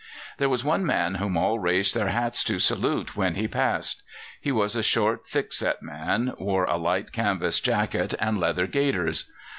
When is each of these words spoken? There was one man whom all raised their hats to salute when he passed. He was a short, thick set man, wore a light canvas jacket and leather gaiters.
There 0.39 0.49
was 0.49 0.63
one 0.65 0.83
man 0.83 1.13
whom 1.21 1.37
all 1.37 1.59
raised 1.59 1.93
their 1.95 2.07
hats 2.07 2.43
to 2.45 2.57
salute 2.57 3.15
when 3.15 3.35
he 3.35 3.47
passed. 3.47 4.01
He 4.41 4.51
was 4.51 4.75
a 4.75 4.81
short, 4.81 5.27
thick 5.27 5.53
set 5.53 5.83
man, 5.83 6.33
wore 6.39 6.65
a 6.65 6.77
light 6.77 7.11
canvas 7.11 7.59
jacket 7.59 8.15
and 8.17 8.39
leather 8.39 8.65
gaiters. 8.65 9.31